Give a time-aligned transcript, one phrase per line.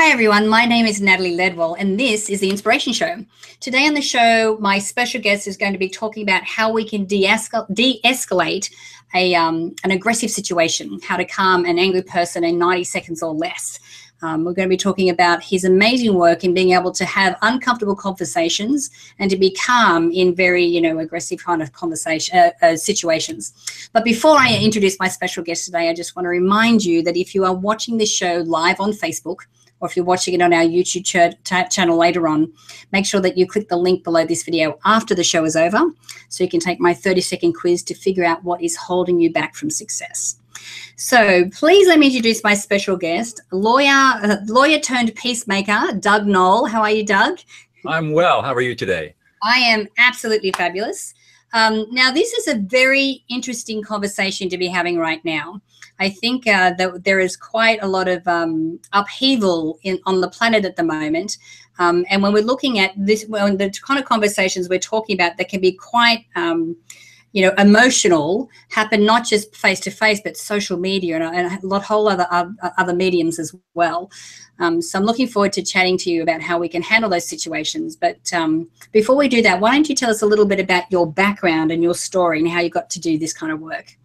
[0.00, 0.46] Hi, everyone.
[0.46, 3.24] My name is Natalie Ledwell, and this is the Inspiration Show.
[3.58, 6.88] Today on the show, my special guest is going to be talking about how we
[6.88, 8.72] can de escalate
[9.12, 13.34] a, um, an aggressive situation, how to calm an angry person in 90 seconds or
[13.34, 13.80] less.
[14.22, 17.36] Um, we're going to be talking about his amazing work in being able to have
[17.42, 22.50] uncomfortable conversations and to be calm in very, you know, aggressive kind of conversation uh,
[22.62, 23.90] uh, situations.
[23.92, 27.16] But before I introduce my special guest today, I just want to remind you that
[27.16, 29.38] if you are watching this show live on Facebook,
[29.80, 32.52] or if you're watching it on our YouTube ch- channel later on,
[32.92, 35.80] make sure that you click the link below this video after the show is over
[36.28, 39.32] so you can take my 30 second quiz to figure out what is holding you
[39.32, 40.38] back from success.
[40.96, 46.66] So please let me introduce my special guest, lawyer, uh, lawyer turned peacemaker, Doug Noll.
[46.66, 47.38] How are you, Doug?
[47.86, 48.42] I'm well.
[48.42, 49.14] How are you today?
[49.42, 51.14] I am absolutely fabulous.
[51.52, 55.62] Um, now, this is a very interesting conversation to be having right now.
[56.00, 60.28] I think uh, that there is quite a lot of um, upheaval in, on the
[60.28, 61.38] planet at the moment.
[61.78, 65.36] Um, and when we're looking at this, well, the kind of conversations we're talking about,
[65.36, 66.76] that can be quite, um,
[67.32, 71.66] you know, emotional, happen not just face to face, but social media and, and a
[71.66, 72.46] lot whole other uh,
[72.78, 74.10] other mediums as well.
[74.60, 77.28] Um, so I'm looking forward to chatting to you about how we can handle those
[77.28, 77.94] situations.
[77.94, 80.90] But um, before we do that, why don't you tell us a little bit about
[80.90, 83.96] your background and your story and how you got to do this kind of work?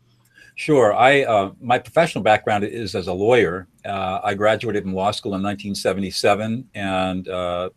[0.56, 0.94] Sure.
[0.94, 3.68] I uh, my professional background is as a lawyer.
[3.86, 7.70] Uh, I graduated from law school in 1977 and uh,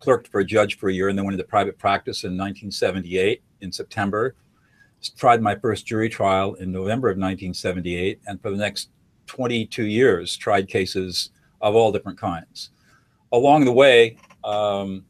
[0.00, 3.42] clerked for a judge for a year, and then went into private practice in 1978
[3.60, 4.34] in September.
[5.16, 8.88] Tried my first jury trial in November of 1978, and for the next
[9.26, 12.70] 22 years, tried cases of all different kinds.
[13.32, 15.04] Along the way, um,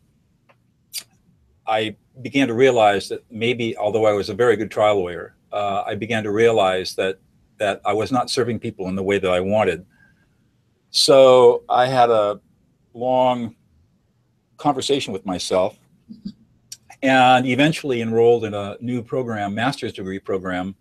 [1.67, 5.85] I began to realize that maybe, although I was a very good trial lawyer, uh,
[5.87, 7.19] I began to realize that
[7.59, 9.87] that I was not serving people in the way that I wanted.
[10.91, 12.39] So I had a
[12.93, 13.57] long
[14.59, 15.79] conversation with myself
[17.03, 20.75] and eventually enrolled in a new program, master's degree program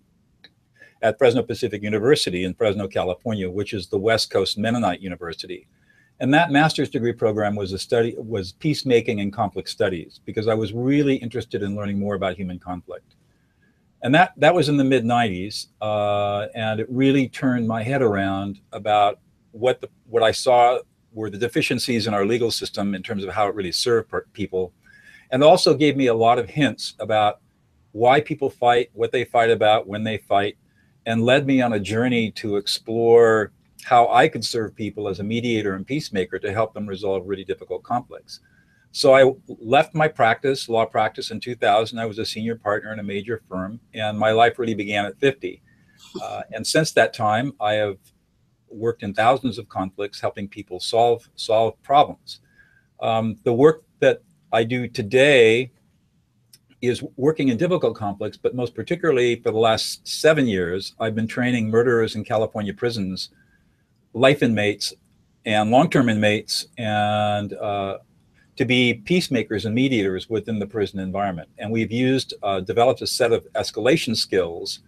[1.02, 5.68] at Fresno Pacific University in Fresno, California, which is the West Coast Mennonite University.
[6.19, 10.53] And that master's degree program was a study was peacemaking and conflict studies because I
[10.53, 13.16] was really interested in learning more about human conflict
[14.06, 18.04] and that that was in the mid 90s uh, and it really turned my head
[18.04, 19.20] around about
[19.52, 20.78] what the what i saw
[21.12, 24.72] were the deficiencies in our legal system in terms of how it really served people
[25.32, 27.42] and also gave me a lot of hints about
[27.94, 30.56] why people fight what they fight about when they fight
[31.08, 33.52] and led me on a journey to explore
[33.84, 37.46] how i could serve people as a mediator and peacemaker to help them resolve really
[37.46, 38.42] difficult conflicts
[38.96, 39.30] so I
[39.60, 42.00] left my practice, law practice in 2000.
[42.00, 45.20] I was a senior partner in a major firm, and my life really began at
[45.20, 45.62] 50.
[46.24, 47.98] Uh, and since that time, I have
[48.70, 52.40] worked in thousands of conflicts, helping people solve solve problems.
[53.02, 54.22] Um, the work that
[54.54, 55.74] I do today
[56.82, 61.28] is working in difficult conflicts, but most particularly for the last seven years, I've been
[61.28, 63.28] training murderers in California prisons,
[64.14, 64.94] life inmates,
[65.46, 67.98] and long-term inmates, and uh,
[68.56, 71.50] to be peacemakers and mediators within the prison environment.
[71.58, 74.80] And we've used, uh, developed a set of escalation skills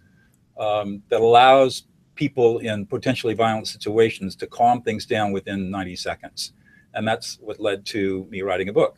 [0.58, 1.84] um, that allows
[2.14, 6.52] people in potentially violent situations to calm things down within 90 seconds.
[6.94, 8.96] And that's what led to me writing a book.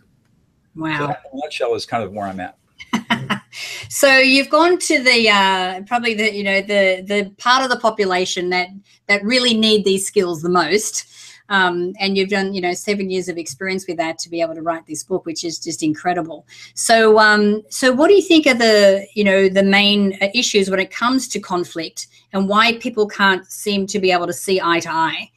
[0.75, 0.99] Wow.
[0.99, 2.57] So that, in a nutshell is kind of where I'm at.
[3.89, 7.79] so you've gone to the uh, probably the you know the the part of the
[7.79, 8.69] population that
[9.07, 11.07] that really need these skills the most
[11.51, 14.55] um, and you've done, you know, seven years of experience with that to be able
[14.55, 16.47] to write this book, which is just incredible.
[16.75, 20.71] So, um, so what do you think are the, you know, the main uh, issues
[20.71, 24.61] when it comes to conflict, and why people can't seem to be able to see
[24.61, 25.31] eye to eye?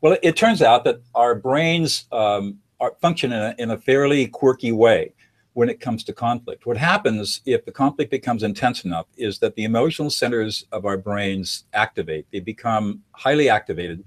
[0.00, 4.26] Well, it turns out that our brains um, are, function in a, in a fairly
[4.26, 5.12] quirky way
[5.52, 6.66] when it comes to conflict.
[6.66, 10.98] What happens if the conflict becomes intense enough is that the emotional centers of our
[10.98, 12.26] brains activate.
[12.30, 14.04] They become highly activated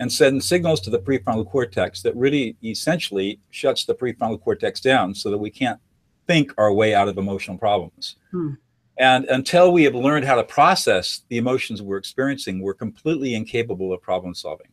[0.00, 5.14] and send signals to the prefrontal cortex that really essentially shuts the prefrontal cortex down
[5.14, 5.78] so that we can't
[6.26, 8.16] think our way out of emotional problems.
[8.30, 8.54] Hmm.
[8.96, 13.92] And until we have learned how to process the emotions we're experiencing, we're completely incapable
[13.92, 14.68] of problem solving.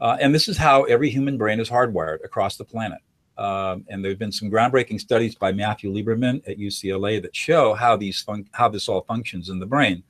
[0.00, 2.98] Uh, and this is how every human brain is hardwired across the planet.
[3.36, 7.74] Um, and there have been some groundbreaking studies by Matthew Lieberman at UCLA that show
[7.74, 10.02] how these how this all functions in the brain.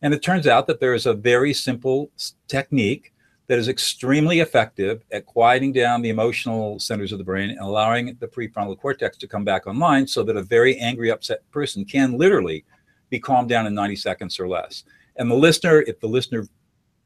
[0.00, 2.10] And it turns out that there is a very simple
[2.48, 3.11] technique
[3.52, 8.16] that is extremely effective at quieting down the emotional centers of the brain and allowing
[8.18, 12.16] the prefrontal cortex to come back online so that a very angry, upset person can
[12.16, 12.64] literally
[13.10, 14.84] be calmed down in 90 seconds or less.
[15.16, 16.46] And the listener, if the listener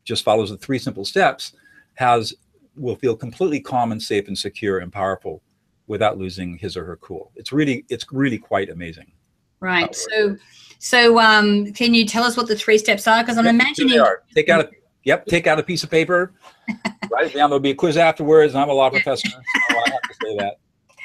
[0.04, 1.52] just follows the three simple steps,
[1.94, 2.32] has
[2.76, 5.42] will feel completely calm and safe and secure and powerful
[5.88, 7.32] without losing his or her cool.
[7.34, 9.10] It's really it's really quite amazing.
[9.58, 9.92] Right.
[9.96, 10.36] So
[10.78, 13.24] so um, can you tell us what the three steps are?
[13.24, 13.88] Because I'm Yep, imagining.
[13.88, 14.22] here they are.
[14.32, 14.70] Take out a
[15.06, 15.24] yep.
[15.24, 16.34] Take out a piece of paper.
[17.10, 17.48] write it down.
[17.48, 18.54] There'll be a quiz afterwards.
[18.54, 19.28] I'm a law professor.
[19.28, 20.58] so I have to say that.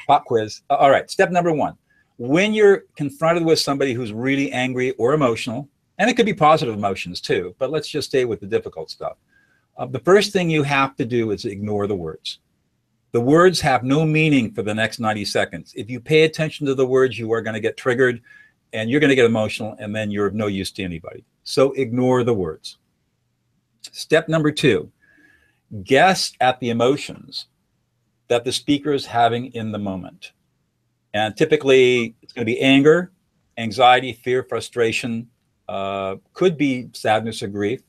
[0.06, 0.60] Pop quiz.
[0.68, 1.10] All right.
[1.10, 1.78] Step number one.
[2.18, 5.68] When you're confronted with somebody who's really angry or emotional,
[5.98, 9.16] and it could be positive emotions too, but let's just stay with the difficult stuff.
[9.76, 12.40] Uh, the first thing you have to do is ignore the words.
[13.12, 15.72] The words have no meaning for the next 90 seconds.
[15.76, 18.22] If you pay attention to the words, you are going to get triggered
[18.72, 21.24] and you're going to get emotional, and then you're of no use to anybody.
[21.44, 22.78] So ignore the words.
[23.90, 24.90] Step number two
[25.84, 27.46] guess at the emotions
[28.28, 30.32] that the speaker is having in the moment.
[31.14, 33.12] And typically, it's going to be anger,
[33.58, 35.28] anxiety, fear, frustration,
[35.68, 37.82] uh, could be sadness or grief,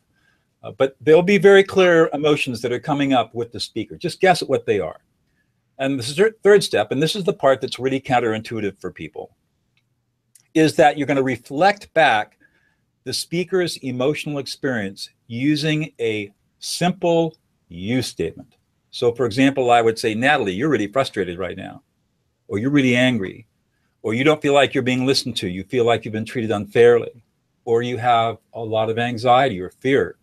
[0.63, 3.97] uh, but there'll be very clear emotions that are coming up with the speaker.
[3.97, 5.01] Just guess at what they are.
[5.79, 9.35] And the thir- third step, and this is the part that's really counterintuitive for people,
[10.53, 12.37] is that you're going to reflect back
[13.03, 17.35] the speaker's emotional experience using a simple
[17.67, 18.55] you statement.
[18.91, 21.81] So, for example, I would say, Natalie, you're really frustrated right now,
[22.47, 23.47] or you're really angry,
[24.03, 25.50] or you don't feel like you're being listened to.
[25.50, 27.23] You feel like you've been treated unfairly,
[27.65, 30.17] or you have a lot of anxiety or fear,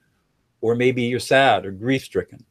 [0.60, 2.44] or maybe you're sad or grief stricken.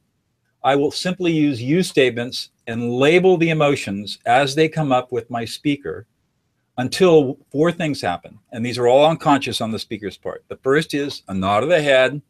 [0.64, 5.30] I will simply use you statements and label the emotions as they come up with
[5.30, 6.06] my speaker
[6.80, 8.40] until four things happen.
[8.54, 10.46] And these are all unconscious on the speaker's part.
[10.48, 12.22] The first is a nod of the head.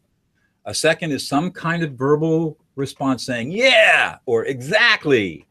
[0.64, 5.46] A second is some kind of verbal response saying, yeah, or exactly.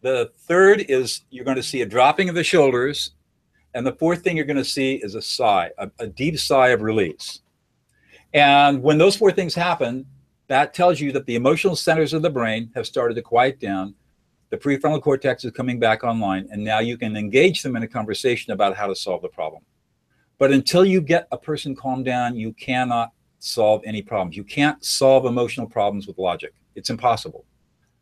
[0.00, 3.10] The third is you're going to see a dropping of the shoulders.
[3.74, 6.68] And the fourth thing you're going to see is a sigh, a, a deep sigh
[6.68, 7.40] of release.
[8.32, 10.06] And when those four things happen,
[10.46, 13.94] that tells you that the emotional centers of the brain have started to quiet down.
[14.54, 17.88] The prefrontal cortex is coming back online, and now you can engage them in a
[17.88, 19.64] conversation about how to solve the problem.
[20.38, 23.10] But until you get a person calmed down, you cannot
[23.40, 24.36] solve any problems.
[24.36, 26.54] You can't solve emotional problems with logic.
[26.76, 27.44] It's impossible.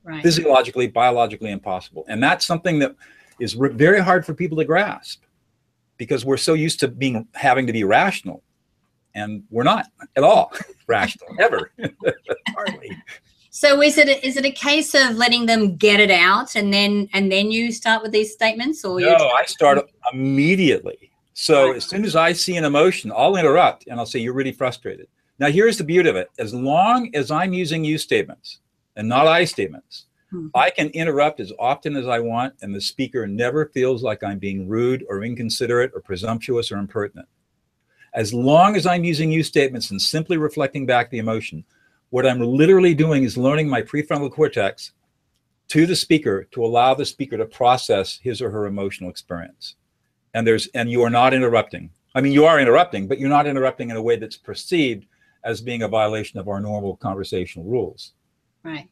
[0.05, 0.23] Right.
[0.23, 2.05] Physiologically, biologically impossible.
[2.07, 2.97] And that's something that
[3.41, 5.23] is very hard for people to grasp
[5.97, 8.43] because we're so used to being having to be rational
[9.15, 10.53] and we're not at all
[10.87, 11.73] rational ever
[12.55, 12.95] hardly
[13.55, 16.73] So is it a, is it a case of letting them get it out and
[16.73, 19.79] then and then you start with these statements or you no i start
[20.11, 21.77] immediately so Right.
[21.77, 25.07] as soon as i see an emotion i'll interrupt and i'll say you're really frustrated
[25.39, 28.61] now here's the beauty of it as long as i'm using you statements
[28.97, 30.47] and not i statements Hmm.
[30.55, 34.39] i can interrupt as often as i want and the speaker never feels like i'm
[34.39, 37.29] being rude or inconsiderate or presumptuous or impertinent
[38.15, 41.63] as long as i'm using you statements and simply reflecting back the emotion
[42.13, 44.93] what i'm literally doing is loaning my prefrontal cortex
[45.73, 49.77] to the speaker to allow the speaker to process his or her emotional experience.
[50.35, 51.89] And there's and you are not interrupting.
[52.15, 55.07] I mean you are interrupting but you're not interrupting in a way that's perceived
[55.45, 58.13] as being a violation of our normal conversational rules.
[58.63, 58.87] Right.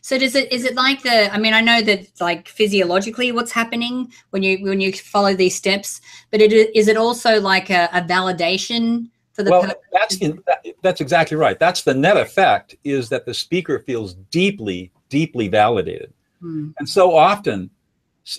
[0.00, 3.50] So does it is it like the I mean I know that like physiologically what's
[3.50, 6.00] happening when you when you follow these steps,
[6.30, 10.66] but it is it also like a, a validation for the well that's in, that,
[10.82, 11.58] that's exactly right.
[11.58, 16.12] That's the net effect is that the speaker feels deeply deeply validated.
[16.40, 16.70] Hmm.
[16.78, 17.68] and so often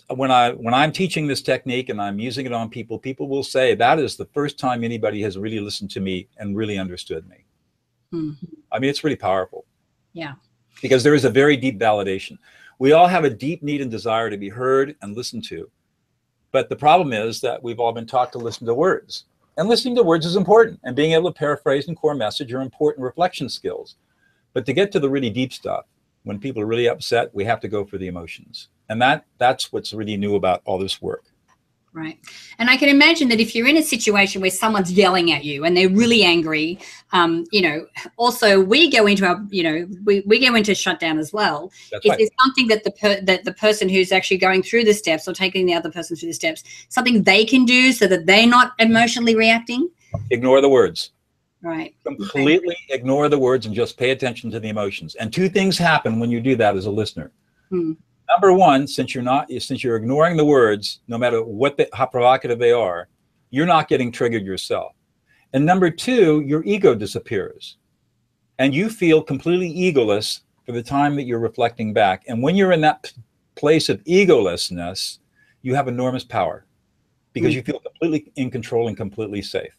[0.08, 3.44] when i when i'm teaching this technique and i'm using it on people people will
[3.44, 7.28] say that is the first time anybody has really listened to me and really understood
[7.28, 7.44] me.
[8.12, 8.32] Hmm.
[8.72, 9.66] i mean it's really powerful.
[10.14, 10.34] Yeah.
[10.82, 12.38] because there is a very deep validation.
[12.78, 15.70] We all have a deep need and desire to be heard and listened to.
[16.52, 19.26] But the problem is that we've all been taught to listen to words
[19.60, 22.62] and listening to words is important and being able to paraphrase and core message are
[22.62, 23.96] important reflection skills.
[24.54, 25.84] But to get to the really deep stuff
[26.24, 28.70] when people are really upset we have to go for the emotions.
[28.88, 31.26] And that that's what's really new about all this work
[32.00, 32.18] Right.
[32.60, 35.66] And I can imagine that if you're in a situation where someone's yelling at you
[35.66, 36.80] and they're really angry,
[37.12, 41.20] um, you know, also we go into our, you know, we, we go into shutdown
[41.20, 41.74] as well.
[41.92, 44.86] that's Is right there something that the per, that the person who's actually going through
[44.86, 48.08] the steps or taking the other person through the steps, something they can do so
[48.08, 49.90] that they're not emotionally reacting?
[50.32, 51.12] ignore the words
[51.62, 51.94] Right.
[52.06, 56.18] completely ignore the words and just pay attention to the emotions and two things happen
[56.18, 57.32] when you do that as a listener
[57.70, 57.92] Hmm.
[58.30, 62.06] Number one since you're not since you're ignoring the words no matter what they, how
[62.06, 63.08] provocative they are
[63.52, 64.94] you're not getting triggered yourself.
[65.54, 67.78] And number two your ego disappears.
[68.60, 72.24] And you feel completely egoless for the time that you're reflecting back.
[72.28, 73.12] And when you're in that
[73.56, 75.18] place of egolessness
[75.62, 76.66] you have enormous power
[77.34, 77.58] because Hmm.
[77.58, 79.76] you feel completely in control and completely safe.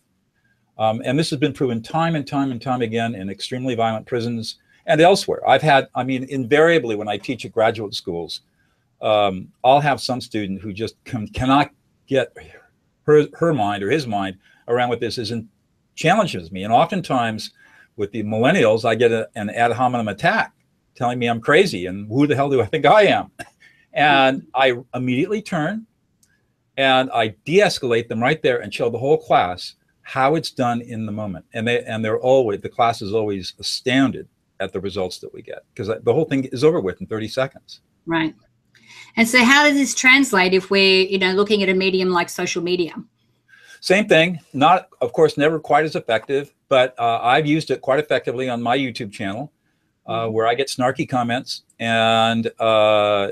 [0.78, 4.06] Um, and this has been proven time and time and time again in extremely violent
[4.06, 4.58] prisons
[4.90, 5.48] and elsewhere.
[5.48, 8.40] I've had, I mean, invariably when I teach at graduate schools,
[9.00, 11.70] um, I'll have some student who just can, cannot
[12.08, 12.36] get
[13.04, 15.48] her, her mind or his mind around what this is and
[15.94, 16.64] challenges me.
[16.64, 17.52] And oftentimes
[17.94, 20.52] with the millennials, I get a, an ad hominem attack
[20.96, 23.30] telling me I'm crazy and who the hell do I think I am?
[23.92, 25.86] And I immediately turn
[26.76, 31.06] and I de-escalate them right there and show the whole class how it's done in
[31.06, 31.44] the moment.
[31.54, 34.28] And they and they're always the class is always astounded
[34.60, 37.28] at the results that we get because the whole thing is over with in 30
[37.28, 37.80] seconds.
[38.06, 38.34] Right.
[39.16, 42.28] And so how does this translate if we're, you know, looking at a medium like
[42.28, 42.94] social media?
[43.80, 47.98] Same thing, not of course never quite as effective, but uh, I've used it quite
[47.98, 49.52] effectively on my YouTube channel
[50.06, 50.34] uh, mm-hmm.
[50.34, 53.30] where I get snarky comments and uh,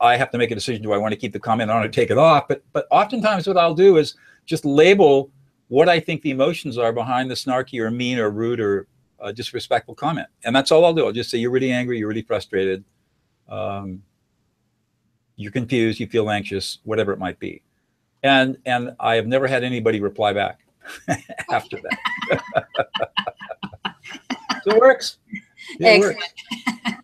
[0.00, 1.88] I have to make a decision: do I want to keep the comment on or
[1.88, 2.46] take it off?
[2.48, 4.14] But but oftentimes, what I'll do is
[4.46, 5.30] just label
[5.68, 8.86] what I think the emotions are behind the snarky or mean or rude or
[9.20, 11.06] uh, disrespectful comment, and that's all I'll do.
[11.06, 12.84] I'll just say you're really angry, you're really frustrated,
[13.48, 14.02] um,
[15.36, 17.62] you're confused, you feel anxious, whatever it might be,
[18.22, 20.60] and and I have never had anybody reply back
[21.50, 22.42] after that.
[24.64, 25.18] so it works.
[25.78, 26.16] It Excellent.
[26.16, 26.96] Works.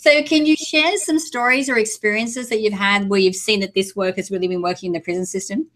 [0.00, 3.74] So, can you share some stories or experiences that you've had where you've seen that
[3.74, 5.66] this work has really been working in the prison system?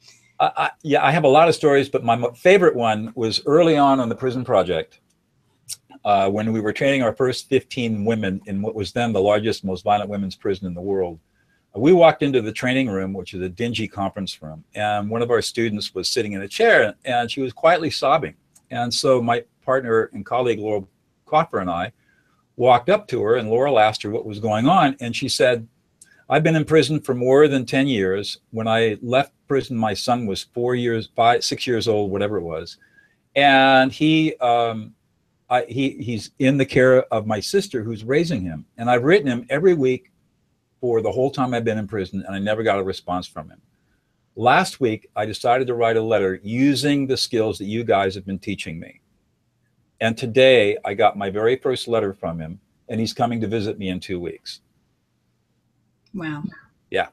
[0.40, 3.76] Uh, I, yeah, I have a lot of stories, but my favorite one was early
[3.76, 5.00] on on the prison project
[6.04, 9.64] uh, when we were training our first 15 women in what was then the largest,
[9.64, 11.18] most violent women's prison in the world.
[11.74, 15.22] Uh, we walked into the training room, which is a dingy conference room, and one
[15.22, 18.34] of our students was sitting in a chair and she was quietly sobbing.
[18.70, 20.88] And so my partner and colleague, Laurel
[21.26, 21.92] Kaufer, and I,
[22.56, 24.96] walked up to her and Laurel asked her what was going on.
[25.00, 25.66] And she said,
[26.28, 28.38] I've been in prison for more than 10 years.
[28.50, 32.42] When I left prison, my son was four years, five, six years old, whatever it
[32.42, 32.78] was.
[33.36, 34.94] And he, um,
[35.50, 38.64] I, he, he's in the care of my sister who's raising him.
[38.78, 40.10] And I've written him every week
[40.80, 43.48] for the whole time I've been in prison, and I never got a response from
[43.48, 43.60] him.
[44.36, 48.26] Last week, I decided to write a letter using the skills that you guys have
[48.26, 49.00] been teaching me.
[50.00, 53.78] And today I got my very first letter from him, and he's coming to visit
[53.78, 54.60] me in two weeks.
[56.12, 56.42] Wow.
[56.90, 57.08] Yeah.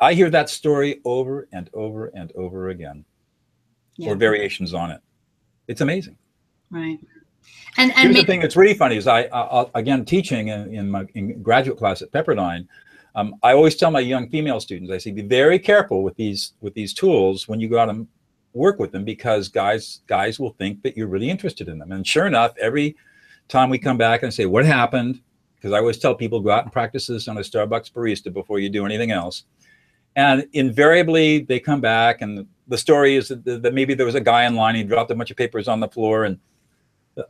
[0.00, 3.04] I hear that story over and over and over again,
[3.96, 4.10] yeah.
[4.10, 5.00] or variations on it.
[5.66, 6.16] It's amazing.
[6.70, 6.98] Right.
[7.76, 10.90] And, and Here's the thing that's really funny is I, I again teaching in, in
[10.90, 12.66] my in graduate class at Pepperdine.
[13.14, 16.52] Um, I always tell my young female students, I say, be very careful with these
[16.60, 18.06] with these tools when you go out and
[18.52, 21.92] work with them because guys guys will think that you're really interested in them.
[21.92, 22.96] And sure enough, every
[23.48, 25.20] time we come back and say, "What happened?"
[25.54, 28.60] Because I always tell people go out and practice this on a Starbucks barista before
[28.60, 29.44] you do anything else.
[30.14, 34.20] And invariably, they come back, and the story is that, that maybe there was a
[34.20, 34.74] guy in line.
[34.74, 36.38] He dropped a bunch of papers on the floor, and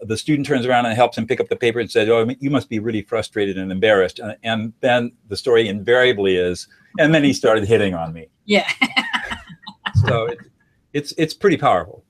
[0.02, 2.50] the student turns around and helps him pick up the paper and says, "Oh, you
[2.50, 6.68] must be really frustrated and embarrassed." And, and then the story invariably is,
[6.98, 8.28] and then he started hitting on me.
[8.44, 8.70] Yeah.
[10.06, 10.38] so it,
[10.92, 12.04] it's it's pretty powerful.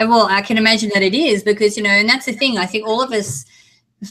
[0.00, 2.58] Well, I can imagine that it is because you know, and that's the thing.
[2.58, 3.44] I think all of us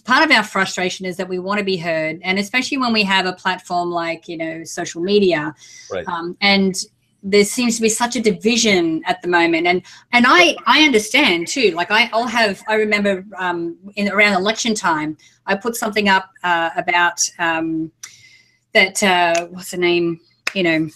[0.05, 3.03] part of our frustration is that we want to be heard and especially when we
[3.03, 5.53] have a platform like you know social media
[5.91, 6.07] right.
[6.07, 6.85] um, and
[7.25, 11.47] there seems to be such a division at the moment and and i i understand
[11.47, 16.09] too like I, i'll have i remember um, in around election time i put something
[16.09, 17.91] up uh, about um,
[18.73, 20.19] that uh, what's the name
[20.53, 20.89] you know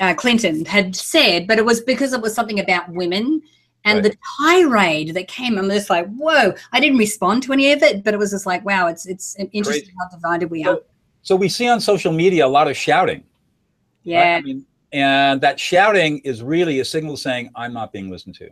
[0.00, 3.42] uh, Clinton had said, but it was because it was something about women
[3.84, 4.12] and right.
[4.12, 5.58] the tirade that came.
[5.58, 6.54] I'm just like, whoa!
[6.72, 9.36] I didn't respond to any of it, but it was just like, wow, it's it's
[9.36, 9.92] interesting Crazy.
[9.98, 10.78] how divided we so, are.
[11.22, 13.24] So we see on social media a lot of shouting.
[14.04, 14.34] Yeah.
[14.34, 14.36] Right?
[14.36, 18.48] I mean, and that shouting is really a signal saying, I'm not being listened to.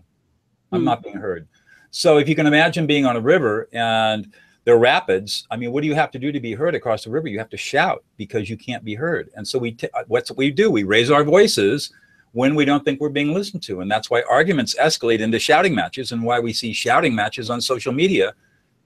[0.72, 0.84] I'm mm.
[0.84, 1.48] not being heard.
[1.90, 4.32] So if you can imagine being on a river and
[4.66, 5.46] they're rapids.
[5.48, 7.28] I mean, what do you have to do to be heard across the river?
[7.28, 9.30] You have to shout because you can't be heard.
[9.36, 10.72] And so we, t- uh, what's what we do?
[10.72, 11.92] We raise our voices
[12.32, 15.74] when we don't think we're being listened to, and that's why arguments escalate into shouting
[15.74, 18.34] matches, and why we see shouting matches on social media,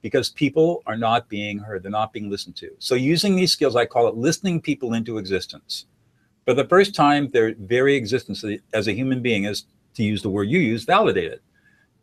[0.03, 1.83] because people are not being heard.
[1.83, 2.71] They're not being listened to.
[2.79, 5.87] So using these skills, I call it listening people into existence.
[6.51, 10.31] For the first time, their very existence as a human being is, to use the
[10.31, 11.39] word you use, validated.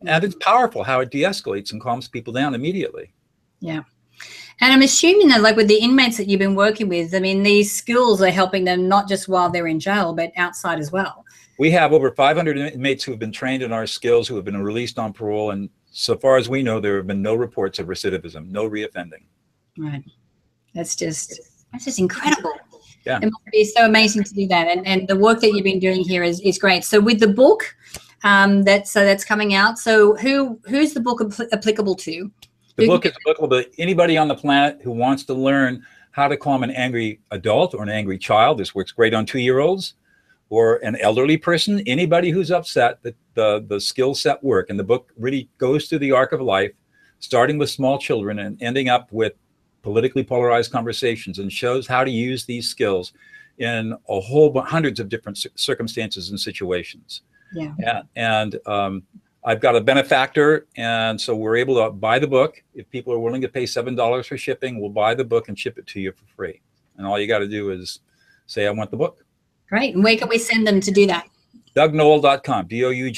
[0.00, 0.50] And it's mm-hmm.
[0.50, 3.12] powerful how it de-escalates and calms people down immediately.
[3.60, 3.82] Yeah.
[4.62, 7.42] And I'm assuming that, like with the inmates that you've been working with, I mean,
[7.42, 11.26] these skills are helping them not just while they're in jail, but outside as well.
[11.58, 14.62] We have over 500 inmates who have been trained in our skills, who have been
[14.62, 15.50] released on parole.
[15.50, 19.24] And so far as we know, there have been no reports of recidivism, no reoffending.
[19.76, 20.04] Right.
[20.74, 21.38] That's just,
[21.70, 22.54] that's just incredible.
[23.08, 23.20] Yeah.
[23.22, 24.68] It must be so amazing to do that.
[24.68, 26.84] And, and the work that you've been doing here is, is great.
[26.84, 27.74] So with the book,
[28.22, 29.78] um, that, so that's coming out.
[29.78, 32.30] So who, who's the book apl- applicable to?
[32.76, 36.36] The book is applicable to anybody on the planet who wants to learn how to
[36.36, 38.58] calm an angry adult or an angry child.
[38.58, 39.94] This works great on two-year-olds
[40.50, 44.68] or an elderly person, anybody who's upset, the, the, the skill set work.
[44.70, 46.72] And the book really goes through the arc of life,
[47.20, 49.32] starting with small children and ending up with
[49.88, 53.14] politically polarized conversations and shows how to use these skills
[53.56, 57.22] in a whole hundreds of different circumstances and situations.
[57.54, 57.72] Yeah.
[57.82, 59.02] And, and um,
[59.46, 62.62] I've got a benefactor, and so we're able to buy the book.
[62.74, 65.58] If people are willing to pay seven dollars for shipping, we'll buy the book and
[65.58, 66.60] ship it to you for free.
[66.98, 68.00] And all you got to do is
[68.44, 69.24] say, "I want the book."
[69.70, 69.94] Great.
[69.94, 71.28] And where can we send them to do that?
[71.78, 73.16] DougNoll.com, D-O-U-G-N-O-L-L.com,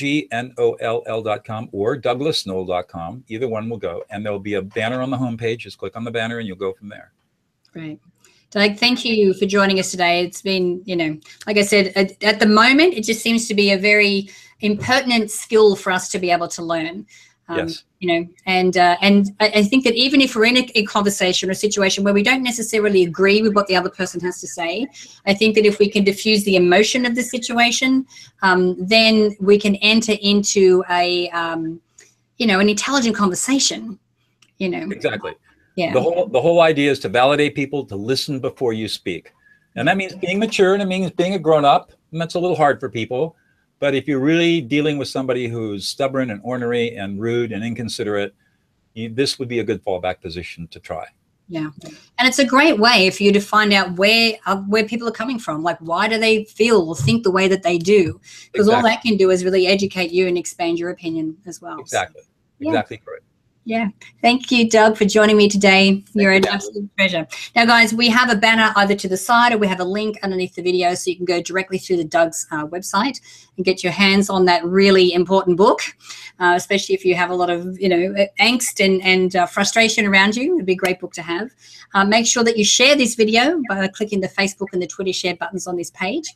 [1.72, 3.24] or DouglasNoll.com.
[3.28, 5.60] Either one will go, and there'll be a banner on the homepage.
[5.60, 7.12] Just click on the banner, and you'll go from there.
[7.72, 7.98] Great.
[8.50, 10.22] Doug, thank you for joining us today.
[10.22, 13.54] It's been, you know, like I said, at, at the moment, it just seems to
[13.54, 14.28] be a very
[14.60, 17.06] impertinent skill for us to be able to learn.
[17.50, 17.82] Um, yes.
[17.98, 20.84] You know, and uh, and I, I, think that even if we're in a, a,
[20.84, 24.40] conversation or a situation where we don't necessarily agree with what the other person has
[24.40, 24.86] to say,
[25.26, 28.06] I think that if we can diffuse the emotion of the situation,
[28.42, 31.80] um, then we can enter into a, um,
[32.38, 33.98] you know, an intelligent conversation.
[34.58, 34.88] You know.
[34.88, 35.32] Exactly.
[35.74, 35.92] Yeah.
[35.92, 39.32] The whole the whole idea is to validate people, to listen before you speak,
[39.74, 41.90] and that means being mature and it means being a grown up.
[42.12, 43.34] And that's a little hard for people.
[43.80, 48.34] But if you're really dealing with somebody who's stubborn and ornery and rude and inconsiderate,
[48.94, 51.06] you, this would be a good fallback position to try.
[51.48, 51.70] Yeah,
[52.18, 55.12] and it's a great way for you to find out where uh, where people are
[55.12, 55.64] coming from.
[55.64, 58.20] Like, why do they feel or think the way that they do?
[58.52, 58.74] Because exactly.
[58.76, 61.80] all that can do is really educate you and expand your opinion as well.
[61.80, 62.22] Exactly.
[62.22, 63.24] So, exactly correct.
[63.70, 63.90] Yeah.
[64.20, 66.02] Thank you, Doug, for joining me today.
[66.14, 67.24] You're an absolute pleasure.
[67.54, 70.18] Now, guys, we have a banner either to the side or we have a link
[70.24, 73.20] underneath the video so you can go directly through the Doug's uh, website
[73.56, 75.82] and get your hands on that really important book,
[76.40, 80.04] uh, especially if you have a lot of, you know, angst and, and uh, frustration
[80.04, 80.56] around you.
[80.56, 81.52] It'd be a great book to have.
[81.94, 85.12] Uh, make sure that you share this video by clicking the Facebook and the Twitter
[85.12, 86.28] share buttons on this page.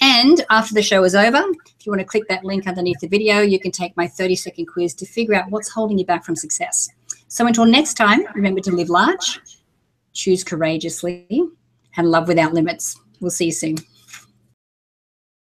[0.00, 3.08] And after the show is over, if you want to click that link underneath the
[3.08, 6.24] video, you can take my 30 second quiz to figure out what's holding you back
[6.24, 6.88] from success.
[7.28, 9.40] So until next time, remember to live large,
[10.12, 11.26] choose courageously,
[11.96, 12.98] and love without limits.
[13.20, 13.76] We'll see you soon.